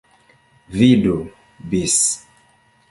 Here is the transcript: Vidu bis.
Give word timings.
Vidu 0.79 1.13
bis. 1.69 1.97